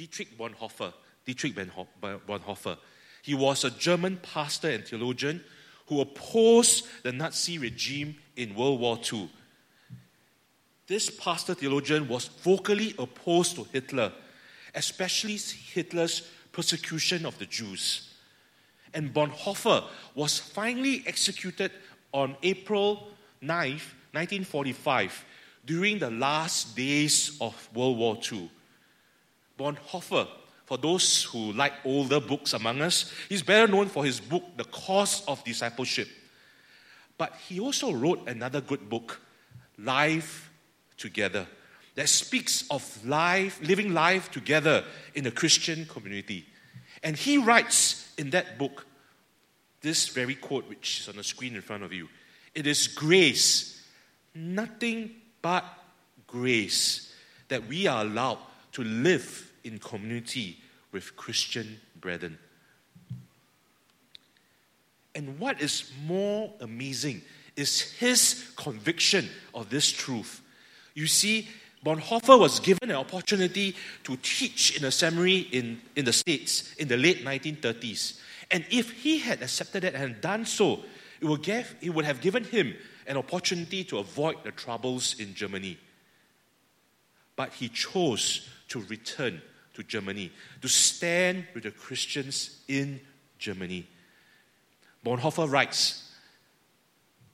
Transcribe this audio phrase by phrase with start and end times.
[0.00, 0.94] Dietrich Bonhoeffer.
[1.26, 2.78] Dietrich Bonhoeffer.
[3.20, 5.44] He was a German pastor and theologian
[5.88, 9.28] who opposed the Nazi regime in World War II.
[10.86, 14.10] This pastor theologian was vocally opposed to Hitler,
[14.74, 18.08] especially Hitler's persecution of the Jews.
[18.94, 21.72] And Bonhoeffer was finally executed
[22.14, 23.08] on April
[23.42, 25.26] 9th, 1945,
[25.66, 28.50] during the last days of World War II.
[29.60, 30.26] Bonhoeffer,
[30.64, 34.64] for those who like older books among us, he's better known for his book, The
[34.64, 36.08] Cost of Discipleship.
[37.18, 39.20] But he also wrote another good book,
[39.76, 40.50] Life
[40.96, 41.46] Together,
[41.94, 46.46] that speaks of life, living life together in a Christian community.
[47.02, 48.86] And he writes in that book
[49.82, 52.08] this very quote, which is on the screen in front of you
[52.54, 53.86] it is grace,
[54.34, 55.64] nothing but
[56.26, 57.14] grace,
[57.48, 58.38] that we are allowed
[58.72, 60.58] to live in community
[60.92, 62.38] with Christian brethren.
[65.14, 67.22] And what is more amazing
[67.56, 70.40] is his conviction of this truth.
[70.94, 71.48] You see,
[71.84, 76.88] Bonhoeffer was given an opportunity to teach in a seminary in, in the States in
[76.88, 78.20] the late 1930s.
[78.50, 80.80] And if he had accepted it and done so,
[81.20, 82.74] it would, give, it would have given him
[83.06, 85.78] an opportunity to avoid the troubles in Germany.
[87.36, 89.40] But he chose to return
[89.80, 93.00] to Germany, to stand with the Christians in
[93.38, 93.86] Germany.
[95.04, 96.12] Bonhoeffer writes,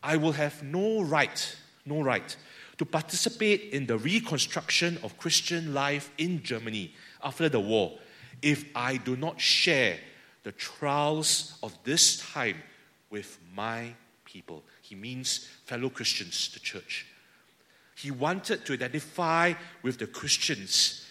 [0.02, 2.36] I will have no right, no right
[2.78, 7.98] to participate in the reconstruction of Christian life in Germany after the war
[8.42, 9.98] if I do not share
[10.44, 12.62] the trials of this time
[13.10, 14.62] with my people.
[14.82, 17.06] He means fellow Christians, the church.
[17.96, 21.05] He wanted to identify with the Christians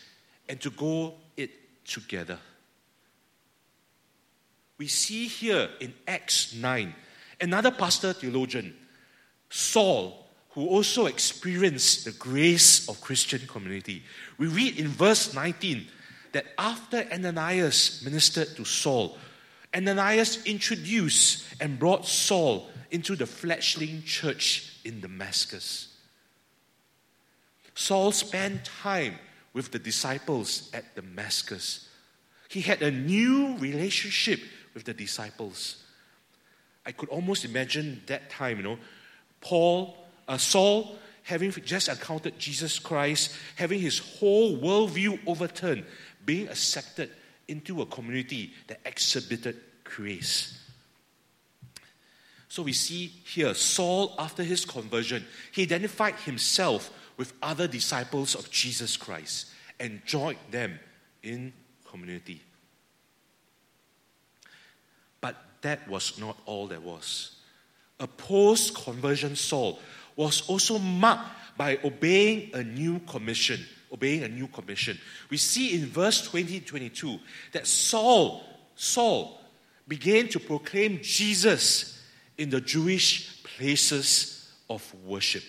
[0.48, 1.52] and to go it
[1.86, 2.40] together.
[4.78, 6.94] We see here in Acts 9
[7.42, 8.76] another pastor theologian,
[9.50, 14.04] Saul, who also experienced the grace of Christian community.
[14.38, 15.86] We read in verse 19
[16.32, 19.18] that after Ananias ministered to Saul,
[19.76, 25.94] Ananias introduced and brought Saul into the fledgling church in Damascus.
[27.74, 29.16] Saul spent time
[29.56, 31.88] with the disciples at Damascus.
[32.50, 34.42] He had a new relationship
[34.74, 35.82] with the disciples.
[36.86, 38.78] I could almost imagine that time, you know,
[39.40, 39.96] Paul,
[40.28, 45.86] uh, Saul having just encountered Jesus Christ, having his whole worldview overturned,
[46.26, 47.10] being accepted
[47.48, 49.56] into a community that exhibited
[49.86, 50.62] grace.
[52.50, 58.50] So we see here Saul, after his conversion, he identified himself with other disciples of
[58.52, 59.48] Jesus Christ
[59.80, 60.80] and joined them
[61.24, 61.54] in
[61.90, 62.42] community.
[65.22, 67.36] But that was not all there was.
[68.00, 69.80] A post conversion Saul
[70.16, 73.66] was also marked by obeying a new commission
[73.96, 75.00] obeying a new commission.
[75.30, 77.18] We see in verse 20 22
[77.54, 78.44] that Saul,
[78.76, 79.40] Saul
[79.88, 82.02] began to proclaim Jesus
[82.38, 85.44] in the Jewish places of worship.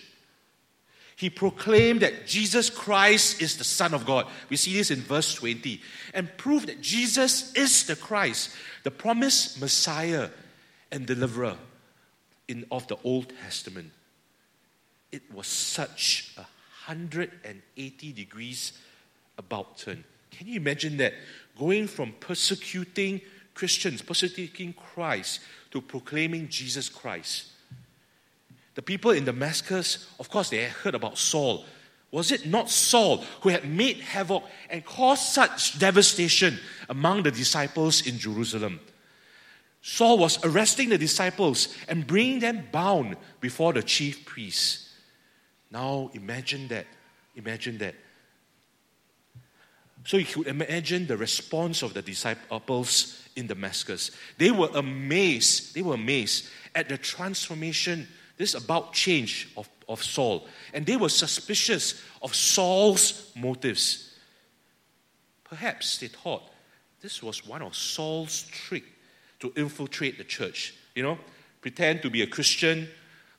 [1.17, 4.27] He proclaimed that Jesus Christ is the Son of God.
[4.49, 5.81] We see this in verse 20.
[6.13, 8.51] And proved that Jesus is the Christ,
[8.83, 10.29] the promised Messiah
[10.91, 11.57] and deliverer
[12.47, 13.91] in, of the Old Testament.
[15.11, 16.41] It was such a
[16.85, 18.73] 180 degrees
[19.39, 20.03] about turn.
[20.29, 21.15] Can you imagine that?
[21.57, 23.21] Going from persecuting
[23.55, 25.39] Christians, persecuting Christ,
[25.71, 27.47] to proclaiming Jesus Christ.
[28.77, 31.65] The people in Damascus, of course, they had heard about Saul.
[32.11, 38.05] Was it not Saul who had made havoc and caused such devastation among the disciples
[38.05, 38.79] in Jerusalem?
[39.81, 44.93] Saul was arresting the disciples and bringing them bound before the chief priests.
[45.71, 46.85] Now imagine that.
[47.35, 47.95] Imagine that.
[50.05, 54.11] So you could imagine the response of the disciples in Damascus.
[54.37, 55.73] They were amazed.
[55.73, 56.45] They were amazed
[56.75, 60.47] at the transformation, this about change of, of Saul.
[60.73, 64.15] And they were suspicious of Saul's motives.
[65.43, 66.43] Perhaps they thought
[67.01, 68.87] this was one of Saul's tricks
[69.39, 70.75] to infiltrate the church.
[70.95, 71.17] You know,
[71.61, 72.87] pretend to be a Christian,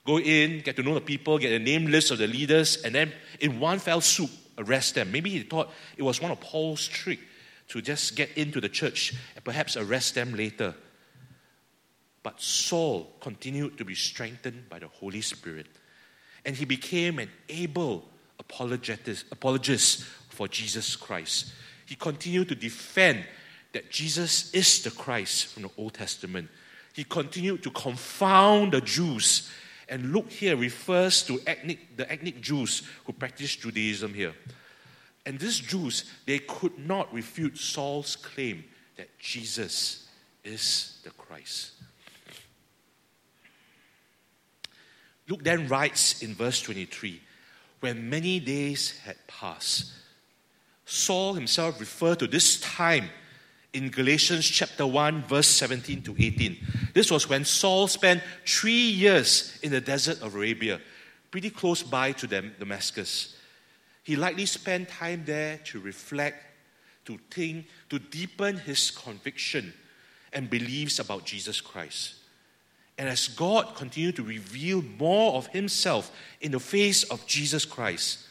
[0.09, 2.95] Go in, get to know the people, get a name list of the leaders, and
[2.95, 5.13] then in one fell swoop, arrest them.
[5.13, 7.21] Maybe he thought it was one of Paul's tricks
[7.69, 10.75] to just get into the church and perhaps arrest them later.
[12.29, 15.67] But Saul continued to be strengthened by the Holy Spirit,
[16.45, 18.07] and he became an able
[18.39, 21.53] apologist, for Jesus Christ.
[21.87, 23.25] he continued to defend
[23.73, 26.51] that Jesus is the Christ from the Old Testament.
[26.93, 29.49] He continued to confound the Jews.
[29.89, 34.35] And Luke here refers to ethnic, the ethnic Jews who practiced Judaism here.
[35.25, 38.65] And these Jews, they could not refute Saul's claim
[38.99, 40.07] that Jesus
[40.45, 41.73] is the Christ.
[45.29, 47.21] Luke then writes in verse 23
[47.81, 49.93] when many days had passed,
[50.85, 53.11] Saul himself referred to this time
[53.75, 56.57] in Galatians chapter 1, verse 17 to 18.
[56.95, 60.81] This was when Saul spent three years in the desert of Arabia,
[61.31, 63.37] pretty close by to them, Damascus.
[64.03, 66.43] He likely spent time there to reflect,
[67.05, 69.75] to think, to deepen his conviction
[70.33, 72.15] and beliefs about Jesus Christ.
[72.99, 76.11] And as God continued to reveal more of himself
[76.41, 78.27] in the face of Jesus Christ,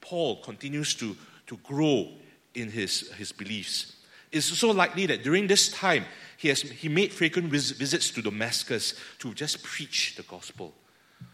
[0.00, 1.14] Paul continues to,
[1.46, 2.08] to grow
[2.54, 3.96] in his, his beliefs.
[4.32, 6.06] It's so likely that during this time,
[6.38, 10.72] he, has, he made frequent vis- visits to Damascus to just preach the gospel.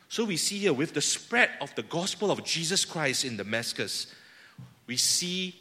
[0.08, 4.12] So we see here with the spread of the gospel of Jesus Christ in Damascus,
[4.86, 5.54] we see,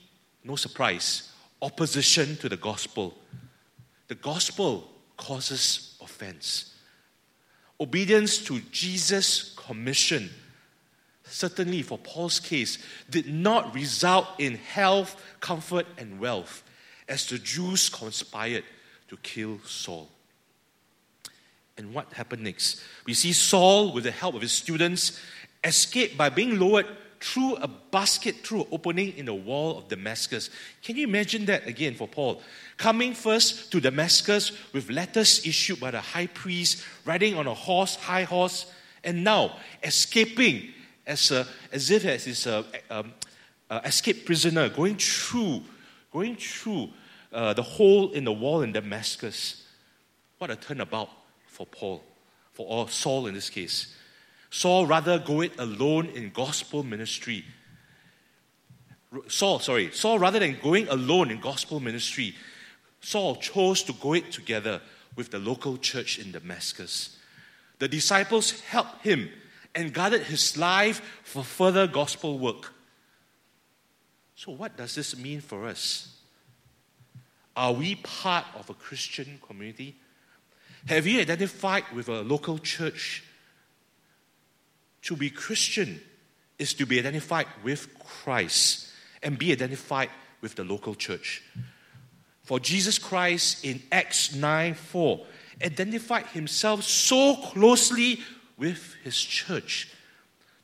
[0.44, 1.32] no surprise,
[1.62, 3.14] opposition to the gospel.
[4.08, 6.74] The gospel causes offense.
[7.80, 10.30] Obedience to Jesus' commission,
[11.26, 16.64] certainly for Paul's case, did not result in health, comfort, and wealth
[17.10, 18.64] as the Jews conspired
[19.10, 20.10] to kill Saul.
[21.78, 22.82] And what happened next?
[23.06, 25.20] We see Saul, with the help of his students,
[25.64, 26.88] escape by being lowered
[27.20, 30.50] through a basket, through an opening in the wall of Damascus.
[30.84, 32.42] Can you imagine that again for Paul?
[32.78, 37.96] Coming first to Damascus with letters issued by the high priest, riding on a horse,
[37.96, 38.72] high horse,
[39.04, 40.70] and now escaping
[41.06, 43.14] as, a, as if as is a, um,
[43.70, 45.62] a escaped prisoner, going through,
[46.12, 46.90] going through
[47.34, 49.64] uh, the hole in the wall in Damascus.
[50.38, 51.10] What a turnabout
[51.48, 52.04] for Paul,
[52.54, 53.96] for all, Saul in this case.
[54.58, 57.46] Saul rather go it alone in gospel ministry.
[59.28, 62.34] Saul, sorry, Saul rather than going alone in gospel ministry,
[63.00, 64.82] Saul chose to go it together
[65.16, 67.20] with the local church in Damascus.
[67.78, 69.30] The disciples helped him
[69.76, 72.74] and guarded his life for further gospel work.
[74.36, 76.18] So, what does this mean for us?
[77.56, 79.98] Are we part of a Christian community?
[80.88, 83.24] Have you identified with a local church
[85.04, 86.02] to be Christian
[86.60, 88.90] is to be identified with Christ
[89.24, 90.10] and be identified
[90.42, 91.44] with the local church.
[92.44, 95.26] For Jesus Christ in Acts 9 4
[95.64, 98.20] identified himself so closely
[98.58, 99.90] with his church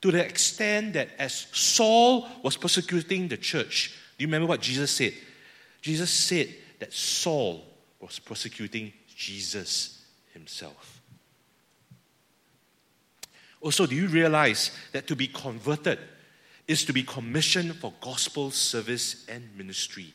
[0.01, 4.91] to the extent that as Saul was persecuting the church, do you remember what Jesus
[4.91, 5.13] said?
[5.81, 7.63] Jesus said that Saul
[7.99, 10.03] was persecuting Jesus
[10.33, 10.92] himself.
[13.63, 15.97] Also, do you realize that to be converted
[16.67, 20.13] is to be commissioned for gospel service and ministry?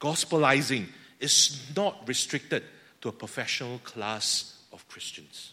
[0.00, 0.86] Gospelizing
[1.20, 2.64] is not restricted
[3.00, 5.52] to a professional class of Christians.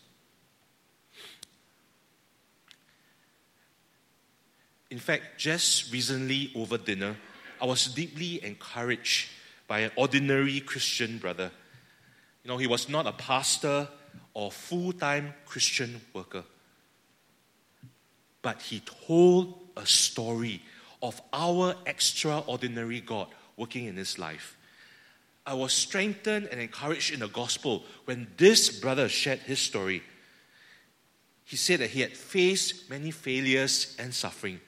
[4.90, 7.16] In fact, just recently over dinner,
[7.62, 9.30] I was deeply encouraged
[9.68, 11.52] by an ordinary Christian brother.
[12.44, 13.88] You know, he was not a pastor
[14.34, 16.44] or full time Christian worker
[18.46, 20.62] but he told a story
[21.02, 24.56] of our extraordinary God working in his life.
[25.48, 30.04] I was strengthened and encouraged in the gospel when this brother shared his story.
[31.44, 34.60] He said that he had faced many failures and suffering.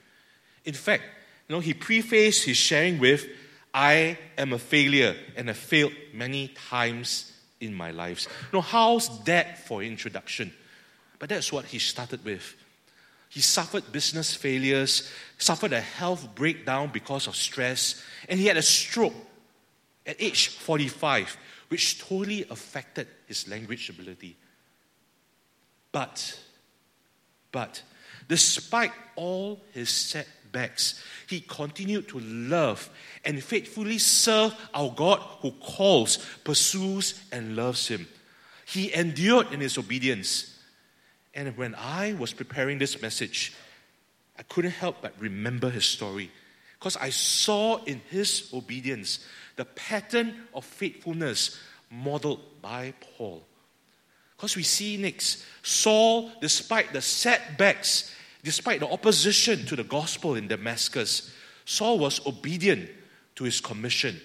[0.66, 1.04] In fact,
[1.48, 3.28] you know, he prefaced his sharing with,
[3.76, 7.32] I am a failure and have failed many times
[7.62, 8.26] in my life.
[8.52, 10.52] You know, how's that for introduction?
[11.20, 12.56] But that's what he started with.
[13.30, 18.62] He suffered business failures, suffered a health breakdown because of stress, and he had a
[18.62, 19.14] stroke
[20.06, 24.38] at age 45, which totally affected his language ability.
[25.92, 26.40] But,
[27.52, 27.82] but,
[28.30, 32.90] despite all his setbacks, he continued to love
[33.26, 38.08] and faithfully serve our God who calls, pursues, and loves him.
[38.66, 40.57] He endured in his obedience
[41.38, 43.54] and when I was preparing this message,
[44.40, 46.32] I couldn't help but remember his story
[46.80, 49.24] because I saw in his obedience
[49.56, 51.56] the pattern of faithfulness
[51.92, 53.44] modeled by Paul.
[54.36, 58.14] Because we see next, Saul, despite the setbacks,
[58.44, 61.32] despite the opposition to the gospel in Damascus,
[61.66, 62.90] Saul was obedient
[63.36, 64.20] to his commission.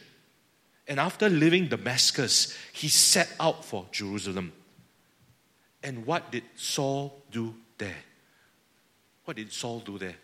[0.88, 4.52] And after leaving Damascus, he set out for Jerusalem.
[5.82, 7.96] And what did Saul do there?
[9.24, 10.14] What did Saul do there?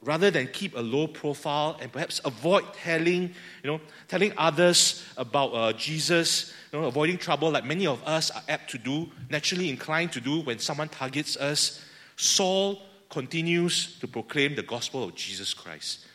[0.00, 3.22] Rather than keep a low profile and perhaps avoid telling,
[3.62, 8.30] you know, telling others about uh, Jesus, you know, avoiding trouble like many of us
[8.30, 11.84] are apt to do, naturally inclined to do when someone targets us,
[12.16, 12.80] Saul
[13.10, 16.06] continues to proclaim the gospel of Jesus Christ.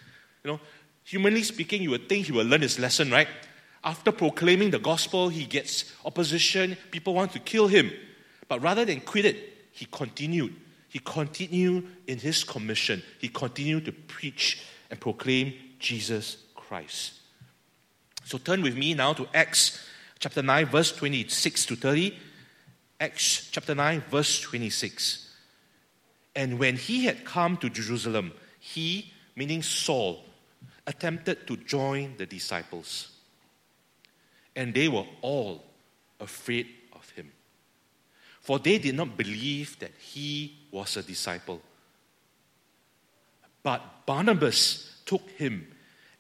[0.44, 0.60] You know,
[1.04, 3.28] humanly speaking, you would think he will learn his lesson, right?
[3.84, 7.92] After proclaiming the gospel, he gets opposition, people want to kill him.
[8.48, 9.38] But rather than quit it,
[9.72, 10.56] he continued.
[10.88, 13.04] He continued in his commission.
[13.20, 17.14] He continued to preach and proclaim Jesus Christ.
[18.26, 19.86] So turn with me now to Acts
[20.20, 22.18] chapter 9, verse 26 to 30.
[23.00, 25.36] Acts chapter 9, verse 26.
[26.36, 30.24] And when he had come to Jerusalem, he, meaning Saul,
[30.88, 33.13] attempted to join the disciples.
[34.56, 35.64] And they were all
[36.20, 37.32] afraid of him.
[38.42, 41.62] For they did not believe that he was a disciple.
[43.64, 45.68] But Barnabas took him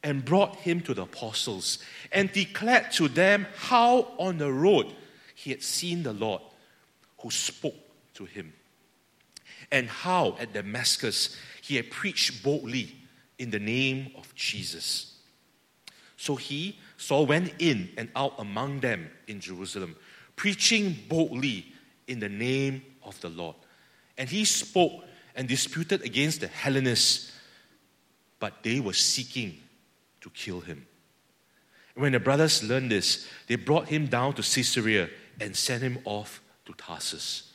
[0.02, 1.80] and brought him to the apostles
[2.12, 4.88] and declared to them how on the road
[5.36, 6.42] he had seen the Lord
[7.20, 7.75] who spoke
[8.16, 8.54] to him,
[9.72, 12.96] and how at Damascus he had preached boldly
[13.40, 15.12] in the name of Jesus.
[16.24, 19.98] So he, Saul, went in and out among them in Jerusalem,
[20.38, 21.65] preaching boldly
[22.08, 23.58] in the name of the Lord.
[24.18, 25.03] And he spoke
[25.36, 27.34] and disputed against the Hellenists,
[28.39, 29.58] but they were seeking
[30.22, 30.88] to kill him.
[31.96, 35.10] When the brothers learned this, they brought him down to Caesarea
[35.42, 37.51] and sent him off to Tarsus.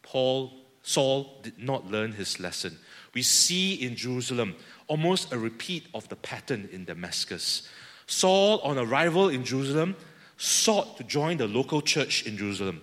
[0.00, 0.50] Paul,
[0.82, 2.78] Saul did not learn his lesson.
[3.14, 4.54] We see in Jerusalem
[4.86, 7.68] almost a repeat of the pattern in Damascus.
[8.06, 9.96] Saul, on arrival in Jerusalem,
[10.36, 12.82] sought to join the local church in Jerusalem.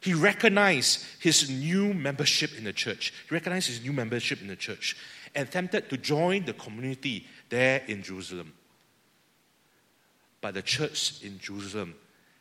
[0.00, 3.12] He recognized his new membership in the church.
[3.28, 4.96] He recognized his new membership in the church
[5.34, 8.52] and attempted to join the community there in Jerusalem.
[10.40, 11.94] But the church in Jerusalem,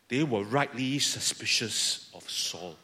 [0.09, 2.75] they were rightly suspicious of Saul.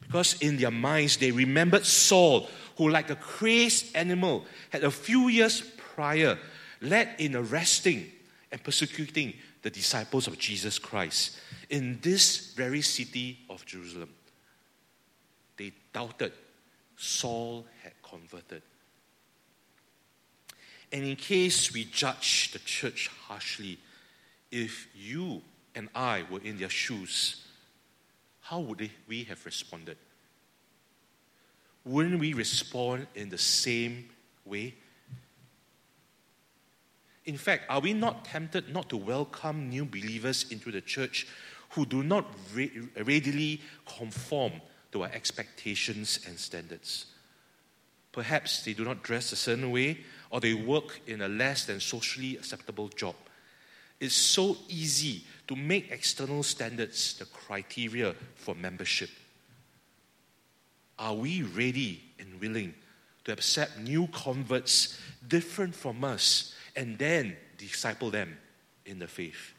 [0.00, 2.48] Because in their minds, they remembered Saul,
[2.82, 5.60] who, like a crazed animal, had a few years
[5.94, 6.36] prior
[6.80, 8.10] led in arresting
[8.50, 11.38] and persecuting the disciples of Jesus Christ
[11.70, 14.12] in this very city of Jerusalem.
[15.56, 16.32] They doubted
[16.96, 18.62] Saul had converted.
[20.92, 23.78] And in case we judge the church harshly,
[24.50, 25.40] if you
[25.74, 27.46] and I were in their shoes,
[28.40, 29.96] how would we have responded?
[31.84, 34.08] Wouldn't we respond in the same
[34.44, 34.74] way?
[37.24, 41.26] In fact, are we not tempted not to welcome new believers into the church
[41.70, 42.26] who do not
[42.96, 44.52] readily conform
[44.92, 47.06] to our expectations and standards?
[48.10, 49.98] Perhaps they do not dress a certain way
[50.30, 53.14] or they work in a less than socially acceptable job.
[54.00, 59.10] It's so easy to make external standards the criteria for membership.
[61.02, 62.74] Are we ready and willing
[63.24, 68.38] to accept new converts different from us and then disciple them
[68.86, 69.52] in the faith?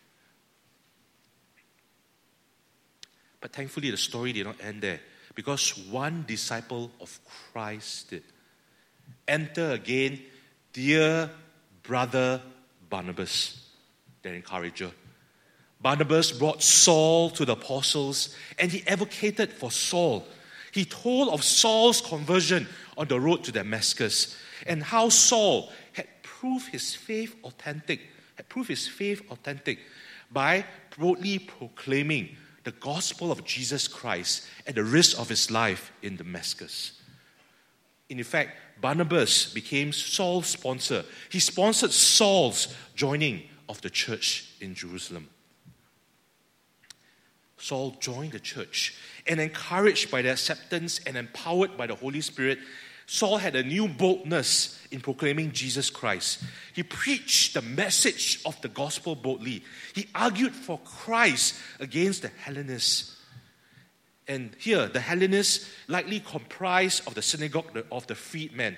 [3.42, 5.02] But thankfully, the story did not end there
[5.36, 7.20] because one disciple of
[7.52, 8.24] Christ did.
[9.28, 10.22] Enter again
[10.72, 11.30] Dear
[11.84, 12.42] brother
[12.90, 13.70] Barnabas,
[14.22, 14.92] their encourager.
[15.82, 20.26] Barnabas brought Saul to the apostles and he advocated for Saul.
[20.74, 26.70] He told of Saul's conversion on the road to Damascus and how Saul had proved
[26.70, 28.02] his faith authentic,
[28.36, 29.80] had proved his faith authentic
[30.32, 30.66] by
[30.98, 36.94] boldly proclaiming the gospel of Jesus Christ at the risk of his life in Damascus.
[38.10, 41.06] In effect, Barnabas became Saul's sponsor.
[41.30, 45.30] He sponsored Saul's joining of the church in Jerusalem.
[47.58, 52.60] Saul joined the church and encouraged by the acceptance and empowered by the Holy Spirit,
[53.06, 56.44] Saul had a new boldness in proclaiming Jesus Christ.
[56.74, 59.64] He preached the message of the gospel boldly.
[59.94, 63.14] He argued for Christ against the Hellenists
[64.28, 68.78] and here, the Hellenists likely comprised of the synagogue of the freedmen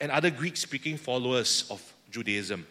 [0.00, 2.66] and other Greek speaking followers of Judaism.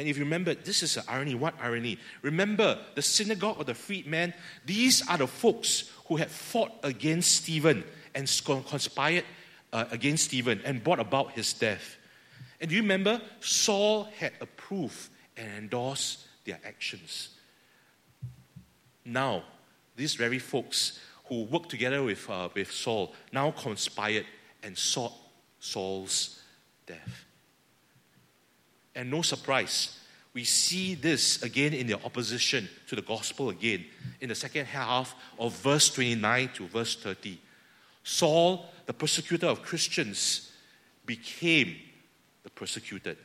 [0.00, 1.34] And if you remember, this is an irony.
[1.34, 1.98] What irony?
[2.22, 4.32] Remember, the synagogue of the freedmen,
[4.64, 8.26] these are the folks who had fought against Stephen and
[8.66, 9.24] conspired
[9.74, 11.98] uh, against Stephen and brought about his death.
[12.62, 13.20] And do you remember?
[13.40, 17.36] Saul had approved and endorsed their actions.
[19.04, 19.44] Now,
[19.96, 24.24] these very folks who worked together with, uh, with Saul now conspired
[24.62, 25.12] and sought
[25.58, 26.40] Saul's
[26.86, 27.26] death.
[29.00, 29.96] And no surprise,
[30.34, 33.86] we see this again in their opposition to the gospel again
[34.20, 37.38] in the second half of verse 29 to verse 30.
[38.04, 40.52] Saul, the persecutor of Christians,
[41.06, 41.76] became
[42.42, 43.16] the persecuted.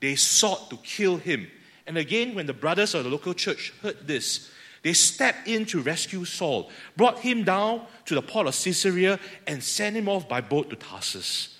[0.00, 1.48] They sought to kill him.
[1.86, 4.50] And again, when the brothers of the local church heard this,
[4.82, 9.62] they stepped in to rescue Saul, brought him down to the port of Caesarea, and
[9.62, 11.53] sent him off by boat to Tarsus.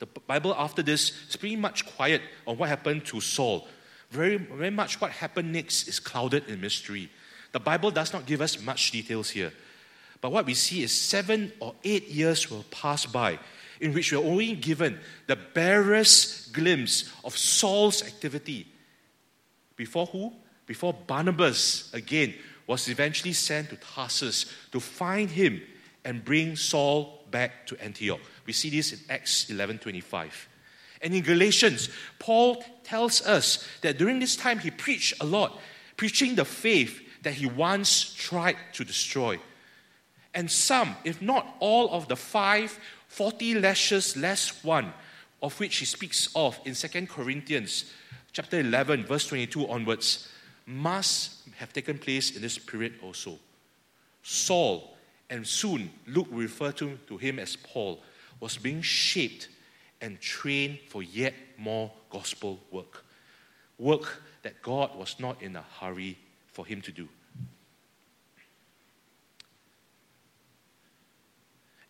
[0.00, 3.68] The Bible after this is pretty much quiet on what happened to Saul.
[4.10, 7.10] Very, very much what happened next is clouded in mystery.
[7.52, 9.52] The Bible does not give us much details here.
[10.20, 13.38] But what we see is seven or eight years will pass by
[13.80, 18.66] in which we are only given the barest glimpse of Saul's activity.
[19.76, 20.32] Before who?
[20.66, 22.34] Before Barnabas, again,
[22.66, 25.60] was eventually sent to Tarsus to find him
[26.04, 28.20] and bring Saul back to Antioch.
[28.46, 30.48] We see this in Acts 11:25.
[31.02, 31.88] And in Galatians,
[32.18, 35.58] Paul tells us that during this time he preached a lot,
[35.96, 39.38] preaching the faith that he once tried to destroy.
[40.34, 42.78] And some, if not all of the five
[43.08, 44.92] 40 lashes less one,
[45.42, 47.92] of which he speaks of in 2 Corinthians
[48.32, 50.28] chapter 11, verse 22 onwards,
[50.66, 53.38] must have taken place in this period also.
[54.22, 54.96] Saul,
[55.30, 58.02] and soon Luke referred to, to him as Paul,
[58.40, 59.48] was being shaped
[60.00, 63.04] and trained for yet more gospel work.
[63.78, 66.18] Work that God was not in a hurry
[66.52, 67.08] for him to do.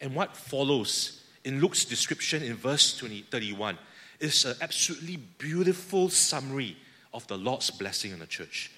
[0.01, 3.79] And what follows in Luke's description in verse 20, 31
[4.19, 6.77] is an absolutely beautiful summary
[7.13, 8.71] of the Lord's blessing on the church.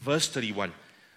[0.00, 0.72] Verse 31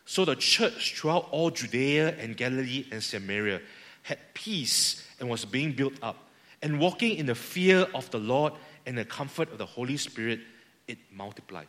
[0.07, 3.59] So the church throughout all Judea and Galilee and Samaria
[4.03, 6.29] had peace and was being built up.
[6.61, 8.53] And walking in the fear of the Lord
[8.85, 10.39] and the comfort of the Holy Spirit,
[10.87, 11.67] it multiplied.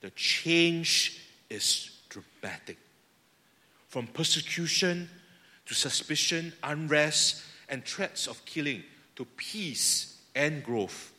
[0.00, 2.78] The change is dramatic.
[3.88, 5.10] From persecution
[5.66, 8.84] to suspicion, unrest, and threats of killing
[9.16, 11.12] to peace and growth.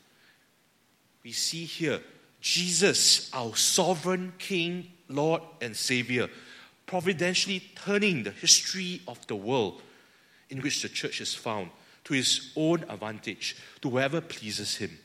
[1.26, 2.00] We see here
[2.46, 6.30] Jesus, our sovereign King, Lord, and Savior,
[6.86, 9.82] providentially turning the history of the world
[10.52, 11.72] in which the church is found
[12.04, 14.96] to his own advantage, to whoever pleases him.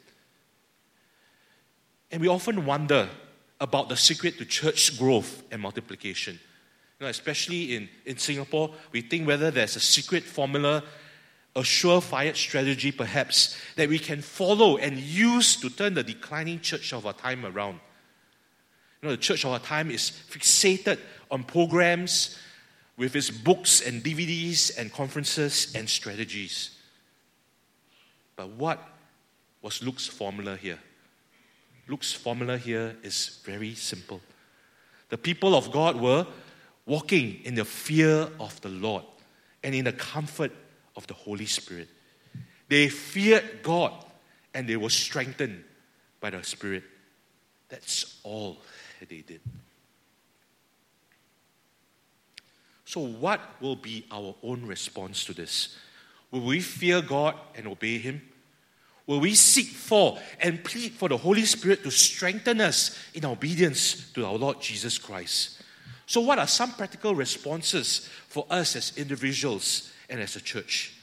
[2.11, 3.09] And we often wonder
[3.59, 6.39] about the secret to church growth and multiplication.
[6.99, 10.85] You know, especially in, in Singapore, we think whether there's a secret formula,
[11.57, 16.93] a surefire strategy perhaps, that we can follow and use to turn the declining church
[16.93, 17.81] of our time around.
[19.03, 20.99] You know, the church of our time is fixated
[21.31, 22.39] on programs
[22.97, 26.71] with its books and DVDs and conferences and strategies.
[28.37, 28.87] But what
[29.63, 30.79] was Luke's formula here?
[31.89, 34.21] Luke's formula here is very simple.
[35.09, 36.27] The people of God were
[36.87, 39.05] walking in the fear of the Lord
[39.65, 40.53] and in the comfort
[41.01, 41.89] of the Holy Spirit.
[42.69, 43.93] They feared God
[44.53, 45.65] and they were strengthened
[46.21, 46.85] by the Spirit.
[47.71, 48.59] That's all
[49.09, 49.41] they did.
[52.85, 55.77] So, what will be our own response to this?
[56.31, 58.21] Will we fear God and obey Him?
[59.07, 64.13] Will we seek for and plead for the Holy Spirit to strengthen us in obedience
[64.13, 65.63] to our Lord Jesus Christ?
[66.07, 70.95] So, what are some practical responses for us as individuals and as a church?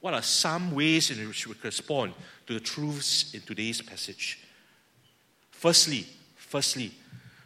[0.00, 2.14] What are some ways in which we respond
[2.46, 4.40] to the truths in today's passage?
[5.50, 6.06] Firstly,
[6.36, 6.92] firstly,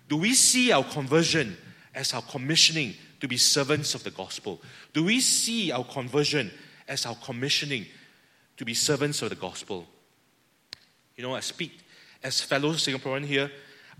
[0.08, 1.56] do we see our conversion
[1.94, 4.60] as our commissioning to be servants of the gospel?
[4.92, 6.50] Do we see our conversion
[6.88, 7.86] as our commissioning
[8.56, 9.86] to be servants of the gospel?
[11.16, 11.80] You know, I speak
[12.22, 13.50] as fellow Singaporean here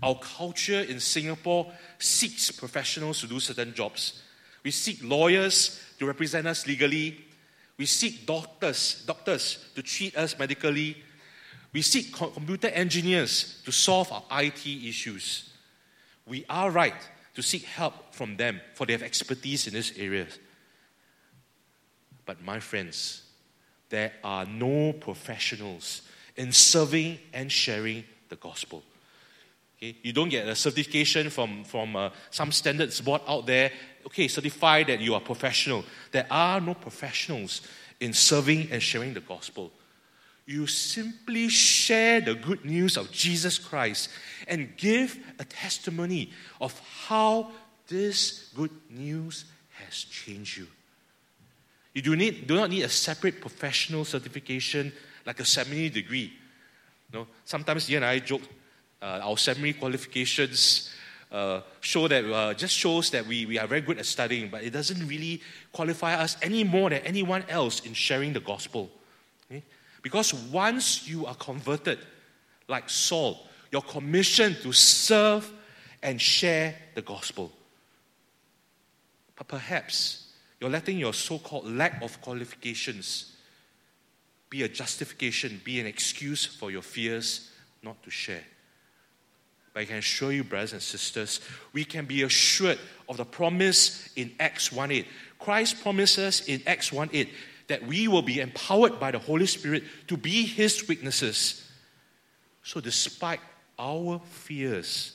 [0.03, 4.21] our culture in Singapore seeks professionals to do certain jobs.
[4.63, 7.23] We seek lawyers to represent us legally.
[7.77, 10.97] We seek doctors, doctors to treat us medically.
[11.73, 15.49] We seek computer engineers to solve our IT issues.
[16.25, 16.93] We are right
[17.33, 20.27] to seek help from them, for they have expertise in this area.
[22.25, 23.23] But my friends,
[23.89, 26.03] there are no professionals
[26.35, 28.83] in serving and sharing the gospel.
[29.77, 29.97] Okay?
[30.01, 33.71] You don't get a certification from, from uh, some standards board out there,
[34.05, 35.83] okay, certify that you are professional.
[36.11, 37.61] There are no professionals
[37.99, 39.71] in serving and sharing the gospel.
[40.45, 44.09] You simply share the good news of Jesus Christ
[44.47, 47.51] and give a testimony of how
[47.87, 49.45] this good news
[49.85, 50.67] has changed you.
[51.93, 54.91] You do, need, do not need a separate professional certification
[55.25, 56.33] like a seminary degree.
[57.11, 58.41] You know, sometimes you and I joke,
[59.01, 60.92] uh, our seminary qualifications
[61.33, 64.63] uh, show that uh, just shows that we, we are very good at studying, but
[64.63, 65.41] it doesn't really
[65.71, 68.91] qualify us any more than anyone else in sharing the gospel.
[69.49, 69.63] Okay?
[70.03, 71.97] Because once you are converted,
[72.67, 75.51] like Saul, you're commissioned to serve
[76.03, 77.51] and share the gospel.
[79.35, 80.27] But perhaps
[80.61, 83.35] you're letting your so called lack of qualifications
[84.51, 87.49] be a justification, be an excuse for your fears
[87.81, 88.43] not to share.
[89.73, 91.41] But I can assure you, brothers and sisters,
[91.73, 95.07] we can be assured of the promise in Acts 1:8.
[95.39, 97.29] Christ promises in Acts 1:8
[97.67, 101.67] that we will be empowered by the Holy Spirit to be His witnesses.
[102.63, 103.39] So, despite
[103.79, 105.13] our fears,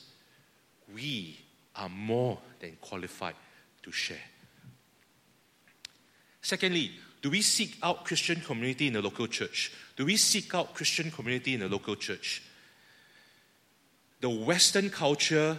[0.93, 1.39] we
[1.75, 3.35] are more than qualified
[3.83, 4.23] to share.
[6.41, 6.91] Secondly,
[7.21, 9.71] do we seek out Christian community in the local church?
[9.95, 12.41] Do we seek out Christian community in the local church?
[14.21, 15.57] The Western culture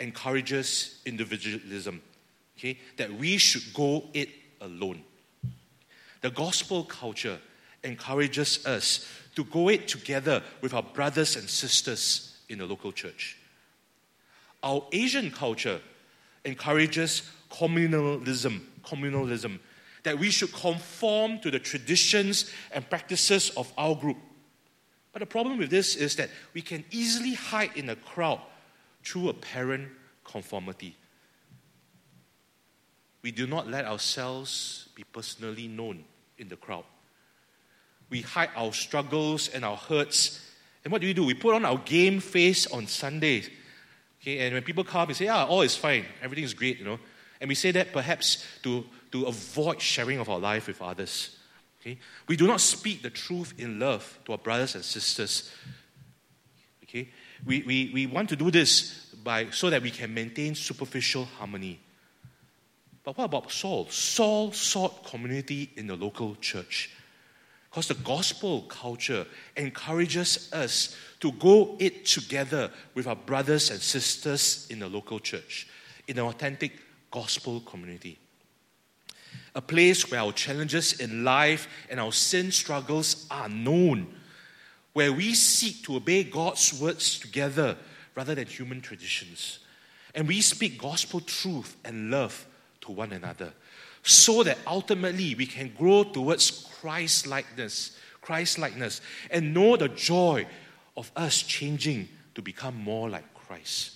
[0.00, 2.02] encourages individualism,
[2.58, 4.28] okay, that we should go it
[4.60, 5.02] alone.
[6.20, 7.38] The gospel culture
[7.84, 13.38] encourages us to go it together with our brothers and sisters in the local church.
[14.62, 15.80] Our Asian culture
[16.44, 19.58] encourages communalism, communalism,
[20.02, 24.16] that we should conform to the traditions and practices of our group.
[25.16, 28.38] But the problem with this is that we can easily hide in a crowd
[29.02, 29.88] through apparent
[30.22, 30.94] conformity.
[33.22, 36.04] We do not let ourselves be personally known
[36.36, 36.84] in the crowd.
[38.10, 40.50] We hide our struggles and our hurts.
[40.84, 41.24] And what do we do?
[41.24, 43.48] We put on our game face on Sundays.
[44.20, 46.84] Okay, and when people come, we say, yeah, all is fine, everything is great, you
[46.84, 46.98] know.
[47.40, 51.35] And we say that perhaps to, to avoid sharing of our life with others.
[51.86, 51.98] Okay?
[52.26, 55.52] We do not speak the truth in love to our brothers and sisters.
[56.82, 57.08] Okay?
[57.44, 61.78] We, we, we want to do this by, so that we can maintain superficial harmony.
[63.04, 63.86] But what about Saul?
[63.88, 66.90] Saul sought community in the local church.
[67.70, 74.66] Because the gospel culture encourages us to go it together with our brothers and sisters
[74.70, 75.68] in the local church,
[76.08, 76.72] in an authentic
[77.10, 78.18] gospel community.
[79.54, 84.06] A place where our challenges in life and our sin struggles are known,
[84.92, 87.76] where we seek to obey God's words together
[88.14, 89.60] rather than human traditions.
[90.14, 92.46] And we speak gospel truth and love
[92.82, 93.52] to one another
[94.02, 100.46] so that ultimately we can grow towards Christ likeness, Christ likeness, and know the joy
[100.96, 103.92] of us changing to become more like Christ.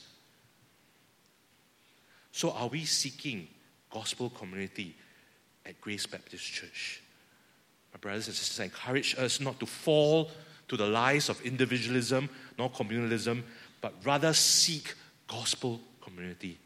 [2.32, 3.48] So, are we seeking
[3.90, 4.96] gospel community
[5.70, 7.00] at Grace Baptist Church?
[7.94, 10.30] My brothers and sisters, I encourage us not to fall
[10.68, 12.28] to the lies of individualism
[12.58, 13.42] nor communalism,
[13.80, 14.94] but rather seek
[15.26, 16.58] gospel community.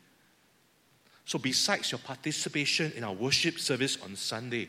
[1.27, 4.69] So, besides your participation in our worship service on Sunday,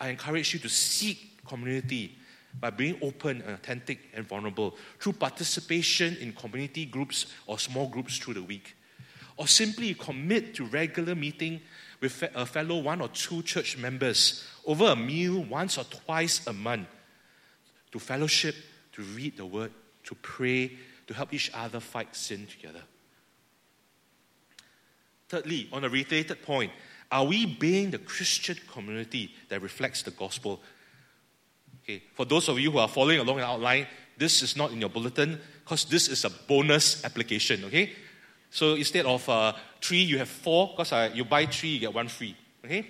[0.00, 2.16] I encourage you to seek community
[2.60, 8.18] by being open and authentic and vulnerable through participation in community groups or small groups
[8.18, 8.74] through the week.
[9.36, 11.60] Or simply commit to regular meeting
[12.02, 16.52] with a fellow one or two church members over a meal once or twice a
[16.52, 16.88] month
[17.92, 18.56] to fellowship,
[18.92, 19.70] to read the word,
[20.02, 20.72] to pray,
[21.06, 22.82] to help each other fight sin together.
[25.28, 26.72] Thirdly, on a related point,
[27.10, 30.60] are we being the Christian community that reflects the gospel?
[31.84, 33.86] Okay, for those of you who are following along the outline,
[34.18, 37.64] this is not in your bulletin because this is a bonus application.
[37.64, 37.92] Okay,
[38.52, 41.94] so instead of uh, three, you have four because uh, you buy three, you get
[41.94, 42.36] one free.
[42.62, 42.86] Okay,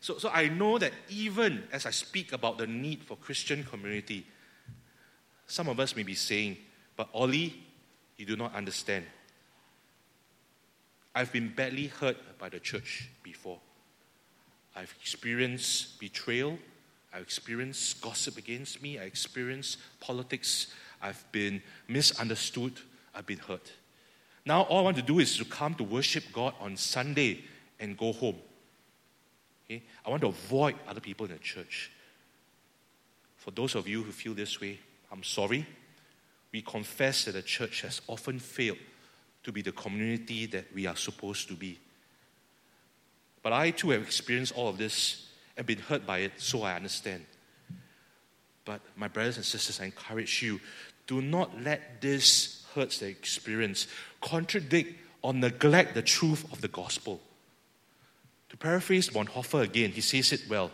[0.00, 4.24] so so I know that even as I speak about the need for Christian community,
[5.48, 6.58] some of us may be saying,
[6.96, 7.60] "But Ollie,
[8.16, 9.04] you do not understand."
[11.12, 13.58] I've been badly hurt by the church before.
[14.76, 16.56] I've experienced betrayal.
[17.12, 18.98] I've experienced gossip against me.
[18.98, 20.68] I experienced politics.
[21.02, 22.74] I've been misunderstood.
[23.12, 23.72] I've been hurt.
[24.44, 27.44] Now, all I want to do is to come to worship God on Sunday
[27.78, 28.36] and go home.
[29.64, 29.82] Okay?
[30.04, 31.90] I want to avoid other people in the church.
[33.36, 34.78] For those of you who feel this way,
[35.10, 35.66] I'm sorry.
[36.52, 38.78] We confess that the church has often failed
[39.44, 41.78] to be the community that we are supposed to be.
[43.42, 46.74] But I too have experienced all of this and been hurt by it, so I
[46.74, 47.26] understand.
[48.64, 50.60] But, my brothers and sisters, I encourage you
[51.06, 53.86] do not let this hurts they experience
[54.22, 57.20] contradict or neglect the truth of the gospel.
[58.48, 60.70] To paraphrase Bonhoeffer again, he says it well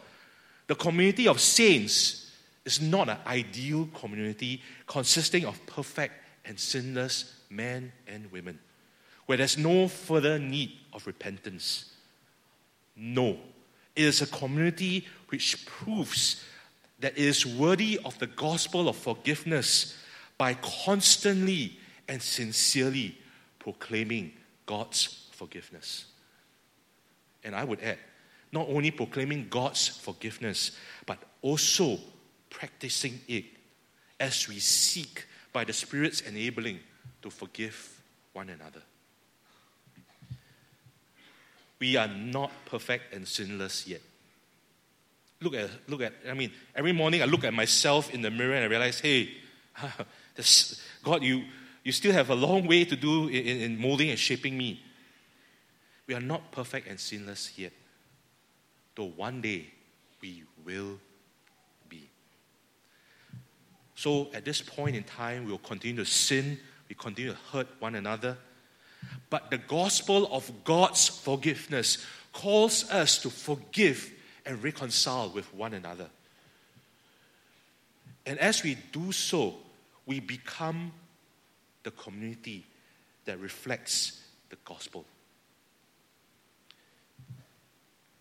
[0.69, 2.31] the community of saints
[2.65, 6.13] is not an ideal community consisting of perfect
[6.45, 8.59] and sinless men and women,
[9.25, 11.91] where there's no further need of repentance.
[12.95, 13.39] No,
[13.97, 16.45] it is a community which proves
[17.01, 19.97] that it is worthy of the gospel of forgiveness
[20.37, 23.17] by constantly and sincerely
[23.59, 24.33] proclaiming
[24.67, 26.07] God's forgiveness.
[27.45, 27.99] And I would add,
[28.53, 30.73] not only proclaiming God's forgiveness,
[31.07, 31.99] but also
[32.51, 33.45] practicing it
[34.19, 36.81] as we seek, by the Spirit's enabling,
[37.23, 38.01] to forgive
[38.33, 38.83] one another.
[41.79, 44.03] We are not perfect and sinless yet.
[45.41, 48.55] Look at, look at, I mean, every morning I look at myself in the mirror
[48.55, 49.31] and I realize, hey,
[51.05, 51.45] God, you,
[51.89, 54.79] you still have a long way to do in, in molding and shaping me.
[56.07, 57.73] We are not perfect and sinless yet,
[58.95, 59.69] though one day
[60.21, 61.01] we will
[61.89, 62.07] be.
[63.95, 66.59] So at this point in time, we will continue to sin,
[66.91, 68.37] we continue to hurt one another.
[69.31, 74.13] But the gospel of God's forgiveness calls us to forgive
[74.45, 76.11] and reconcile with one another.
[78.27, 79.55] And as we do so,
[80.05, 80.93] we become
[81.83, 82.67] the community
[83.25, 85.05] that reflects the gospel.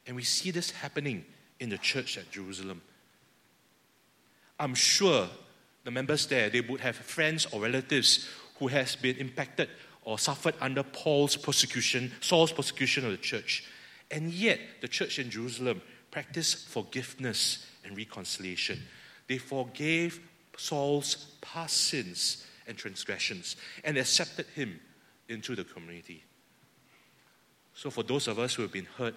[0.06, 1.26] And we see this happening
[1.60, 2.82] in the church at Jerusalem.
[4.60, 5.28] I'm sure
[5.84, 8.28] the members there, they would have friends or relatives
[8.60, 9.70] who has been impacted
[10.04, 13.66] or suffered under Paul's persecution, Saul's persecution of the church.
[14.10, 18.82] And yet, the church in Jerusalem practiced forgiveness and reconciliation.
[19.28, 20.22] They forgave
[20.58, 24.80] Saul's past sins and transgressions and accepted him
[25.30, 26.24] into the community.
[27.74, 29.16] So, for those of us who have been hurt,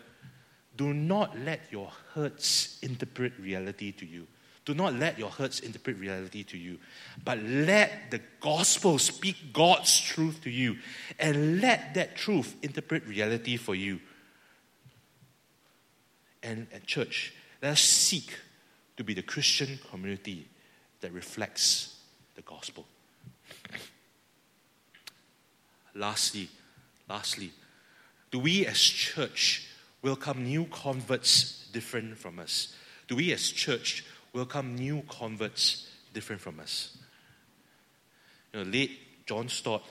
[0.77, 4.27] do not let your hurts interpret reality to you.
[4.65, 6.79] Do not let your hurts interpret reality to you,
[7.25, 10.77] but let the gospel speak God's truth to you
[11.19, 14.01] and let that truth interpret reality for you.
[16.43, 17.33] And at church,
[17.63, 18.33] let us seek
[18.97, 20.47] to be the Christian community
[21.01, 21.99] that reflects
[22.35, 22.87] the gospel.
[26.01, 26.49] Lastly,
[27.11, 27.53] lastly,
[28.31, 29.69] do we as church
[30.01, 32.75] welcome new converts different from us?
[33.07, 36.97] Do we as church welcome new converts different from us?
[38.55, 39.83] You know, late John Stott,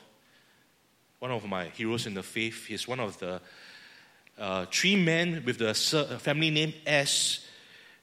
[1.20, 3.40] one of my heroes in the faith, he's one of the
[4.40, 7.46] uh, three men with the family name S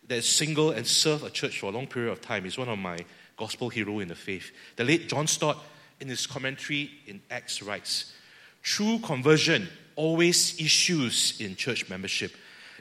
[0.06, 2.44] that's single and served a church for a long period of time.
[2.44, 2.98] He's one of my
[3.36, 4.52] gospel hero in the faith.
[4.76, 5.60] The late John Stott,
[6.00, 8.12] in his commentary in Acts, writes
[8.62, 12.32] True conversion always issues in church membership.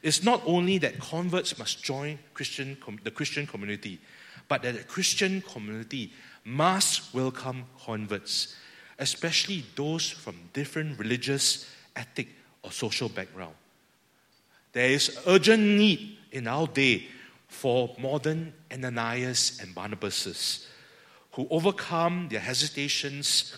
[0.04, 3.99] It's not only that converts must join Christian, the Christian community,
[4.47, 6.12] but that the Christian community
[6.43, 8.56] must welcome converts,
[8.99, 12.28] especially those from different religious, ethnic,
[12.63, 13.56] or social background.
[14.73, 17.08] There is urgent need in our day
[17.47, 20.67] for modern Ananias and Barnabases
[21.36, 23.58] who overcome their hesitations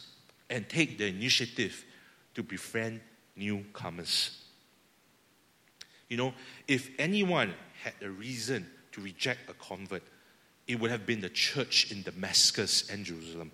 [0.49, 1.85] and take the initiative
[2.33, 2.99] to befriend
[3.35, 4.43] newcomers.
[6.09, 6.33] You know,
[6.67, 10.01] if anyone had a reason to reject a convert,
[10.67, 13.51] it would have been the church in Damascus and Jerusalem.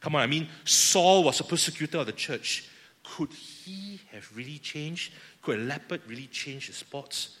[0.00, 2.70] Come on, I mean, Saul was a persecutor of the church.
[3.02, 5.12] Could he have really changed?
[5.42, 7.36] Could a leopard really change his spots?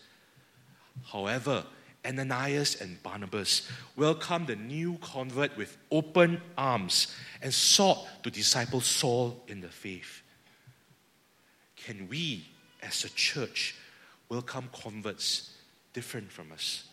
[1.10, 1.64] However,
[2.06, 9.42] Ananias and Barnabas welcomed the new convert with open arms and sought to disciple Saul
[9.48, 10.22] in the faith.
[11.76, 12.46] Can we,
[12.82, 13.74] as a church,
[14.28, 15.52] welcome converts
[15.92, 16.84] different from us?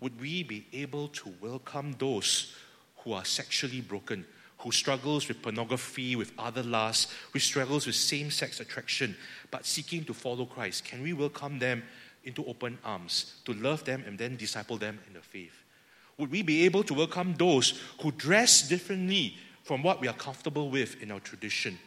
[0.00, 2.54] Would we be able to welcome those
[2.98, 4.26] who are sexually broken,
[4.58, 9.16] who struggles with pornography, with other lusts, who struggles with same-sex attraction,
[9.50, 10.84] but seeking to follow Christ?
[10.84, 11.82] Can we welcome them
[12.24, 15.64] into open arms to love them and then disciple them in the faith?
[16.18, 20.70] Would we be able to welcome those who dress differently from what we are comfortable
[20.70, 21.78] with in our tradition?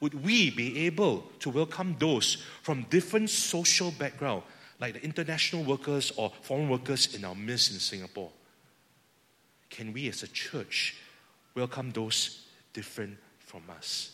[0.00, 4.42] Would we be able to welcome those from different social background,
[4.80, 8.30] like the international workers or foreign workers in our midst in Singapore?
[9.70, 10.96] Can we as a church
[11.54, 14.10] welcome those different from us?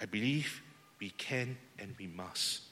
[0.00, 0.60] I believe
[1.00, 2.67] we can and we must.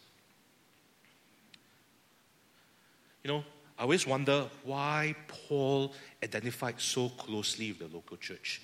[3.27, 3.45] You know,
[3.77, 8.63] I always wonder why Paul identified so closely with the local church.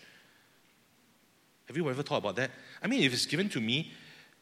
[1.66, 2.52] Have you ever thought about that?
[2.80, 3.90] I mean, if it's given to me,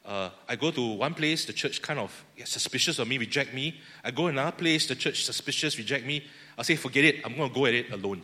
[0.04, 3.54] uh, I go to one place, the church kind of gets suspicious of me, reject
[3.54, 3.80] me.
[4.04, 6.22] I go another place, the church suspicious, reject me.
[6.58, 8.22] I'll say, forget it, I'm going to go at it alone.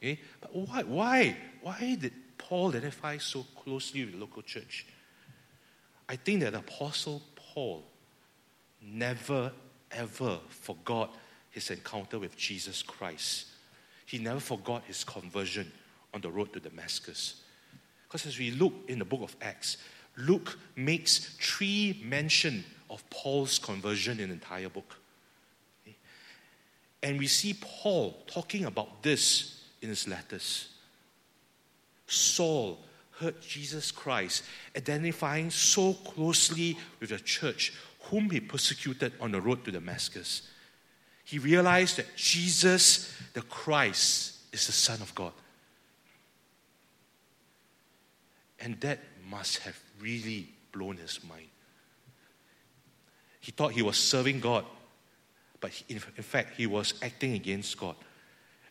[0.00, 0.20] Okay?
[0.40, 0.82] But why?
[0.84, 1.36] Why?
[1.60, 4.86] Why did Paul identify so closely with the local church?
[6.08, 7.82] I think that Apostle Paul
[8.80, 9.50] never,
[9.90, 11.12] ever forgot
[11.52, 13.46] his encounter with Jesus Christ.
[14.04, 15.70] He never forgot his conversion
[16.12, 17.42] on the road to Damascus.
[18.08, 19.76] Because as we look in the book of Acts,
[20.16, 24.96] Luke makes three mention of Paul's conversion in the entire book.
[27.02, 30.68] And we see Paul talking about this in his letters.
[32.06, 32.78] Saul
[33.18, 34.44] heard Jesus Christ
[34.76, 40.48] identifying so closely with the church whom he persecuted on the road to Damascus.
[41.32, 45.32] He realized that Jesus, the Christ, is the Son of God.
[48.60, 48.98] And that
[49.30, 51.46] must have really blown his mind.
[53.40, 54.66] He thought he was serving God,
[55.58, 57.96] but in, fact, he was acting against God.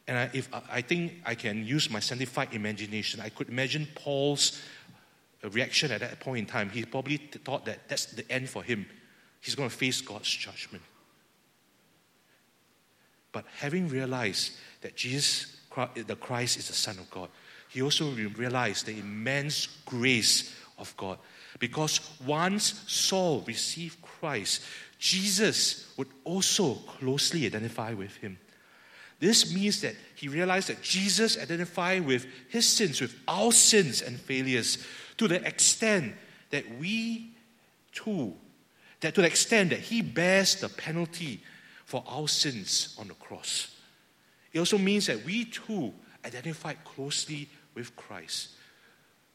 [0.08, 3.22] And I, if, I think I can use my sanctified imagination.
[3.22, 4.62] I could imagine Paul's
[5.44, 6.70] uh, reaction at that point in time.
[6.70, 8.86] He probably thought that that's the end for him.
[9.40, 10.84] He's going to face God's judgment.
[13.32, 15.58] But having realized that Jesus,
[15.96, 17.30] the Christ, is the Son of God,
[17.70, 21.18] he also realized the immense grace of God.
[21.60, 24.62] Because once Saul received Christ,
[25.00, 28.38] Jesus would also closely identify with him.
[29.20, 34.20] This means that he realized that Jesus identified with his sins, with our sins and
[34.20, 34.86] failures,
[35.18, 36.16] to the extent
[36.50, 37.32] that we
[37.94, 38.34] too,
[39.00, 41.42] that to the extent that he bears the penalty
[41.92, 43.76] for our sins on the cross.
[44.54, 45.92] It also means that we too
[46.26, 48.52] identify closely with Christ.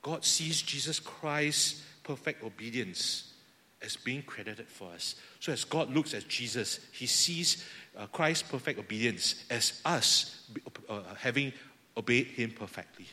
[0.00, 3.34] God sees Jesus Christ's perfect obedience
[3.82, 5.16] as being credited for us.
[5.38, 7.62] So as God looks at Jesus, he sees
[7.94, 10.48] uh, Christ's perfect obedience as us
[10.88, 11.52] uh, having
[11.94, 13.04] obeyed him perfectly.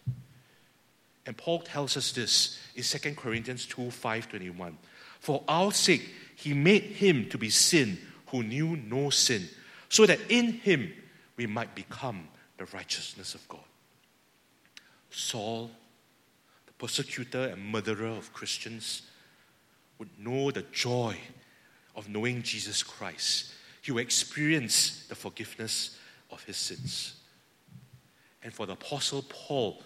[1.26, 4.78] And Paul tells us this in 2 Corinthians 2 521.
[5.20, 7.98] For our sake, he made him to be sin
[8.34, 9.48] who knew no sin,
[9.90, 10.92] so that in him
[11.38, 13.62] we might become the righteousness of God.
[15.12, 15.70] Saul,
[16.66, 19.04] the persecutor and murderer of Christians,
[20.00, 21.16] would know the joy
[21.96, 23.54] of knowing Jesus Christ.
[23.84, 26.00] He would experience the forgiveness
[26.32, 27.14] of his sins.
[28.42, 29.84] And for the Apostle Paul,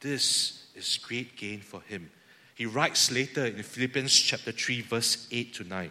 [0.00, 2.10] this is great gain for him.
[2.54, 5.90] He writes later in Philippians chapter 3, verse 8 to 9.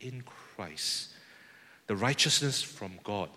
[0.00, 1.10] in Christ,
[1.86, 3.28] the righteousness from God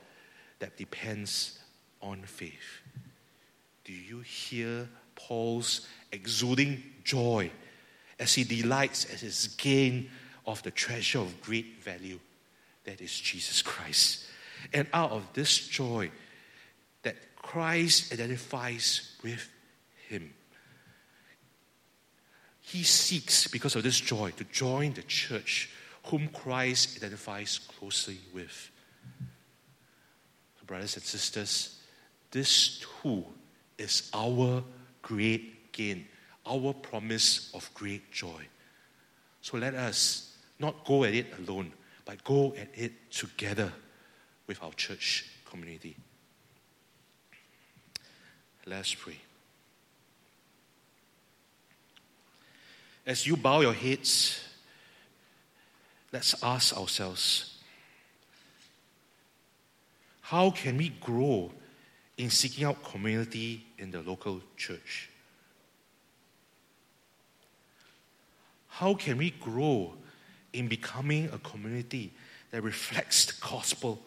[0.60, 1.60] that depends
[2.02, 2.82] on faith.
[3.84, 7.52] Do you hear Paul's exuding joy
[8.20, 10.10] as he delights at his gain
[10.46, 12.20] of the treasure of great value
[12.84, 14.26] that is Jesus Christ.
[14.74, 16.12] And out of this joy
[17.04, 19.50] that Christ identifies with
[20.08, 20.34] him,
[22.62, 25.70] he seeks, because of this joy, to join the church
[26.06, 28.72] whom Christ identifies closely with.
[30.66, 31.82] Brothers and sisters,
[32.32, 33.26] this too
[33.78, 34.64] is our
[35.02, 36.08] great gain,
[36.46, 38.48] our promise of great joy.
[39.42, 41.74] So let us not go at it alone,
[42.06, 43.72] but go at it together
[44.48, 45.98] with our church community.
[48.66, 49.18] Let's pray.
[53.06, 54.40] As you bow your heads,
[56.14, 57.58] let's ask ourselves
[60.22, 61.52] how can we grow
[62.18, 65.10] in seeking out community in the local church?
[68.68, 69.94] How can we grow
[70.54, 72.14] in becoming a community
[72.52, 74.00] that reflects the gospel?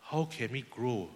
[0.00, 1.08] How can we grow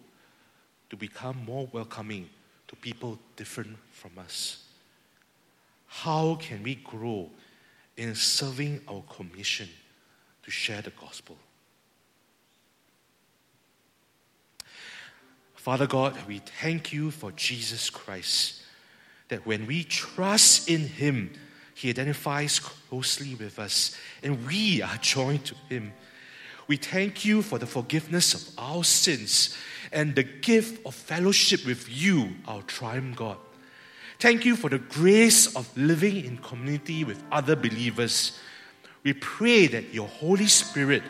[0.91, 2.29] to become more welcoming
[2.69, 4.65] to people different from us?
[5.87, 7.31] How can we grow
[7.99, 9.69] in serving our commission
[10.45, 11.37] to share the gospel.
[15.57, 18.63] Father God, we thank you for Jesus Christ,
[19.29, 21.33] that when we trust in him,
[21.75, 25.93] he identifies closely with us and we are joined to him.
[26.69, 29.57] We thank you for the forgiveness of our sins
[29.93, 33.39] and the gift of fellowship with you, our triune God.
[34.19, 38.37] Thank you for the grace of living in community with other believers.
[39.05, 41.05] We pray that your Holy Spirit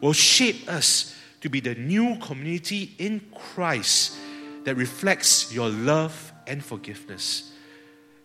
[0.00, 4.16] will shape us to be the new community in Christ
[4.64, 7.52] that reflects your love and forgiveness,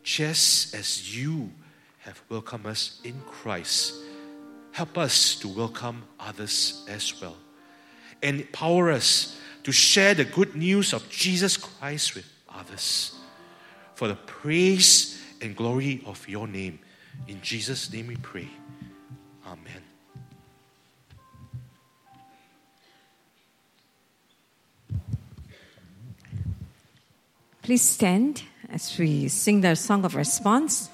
[0.04, 1.52] just as you
[2.00, 3.94] have welcomed us in Christ.
[4.72, 7.36] Help us to welcome others as well.
[8.24, 13.19] Empower us to share the good news of Jesus Christ with others
[14.00, 16.80] for the praise and glory of your name.
[17.28, 18.47] In Jesus' name we pray.
[19.45, 19.84] Amen.
[27.62, 30.89] Please stand as we sing the song of response.